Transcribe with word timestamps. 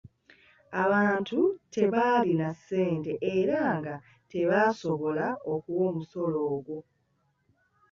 Abantu 0.83 1.39
tebaalina 1.73 2.47
ssente 2.57 3.11
era 3.37 3.59
nga 3.77 3.95
tebasobola 4.31 5.27
kuwa 5.63 5.89
musolo 5.97 6.37
ogwo. 6.55 6.79